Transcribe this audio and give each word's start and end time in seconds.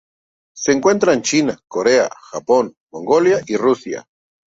Se 0.55 0.71
encuentra 0.71 1.13
en 1.13 1.21
China, 1.21 1.59
Corea, 1.67 2.09
Japón 2.31 2.75
Mongolia 2.91 3.39
y 3.45 3.55
Rusia. 3.55 4.07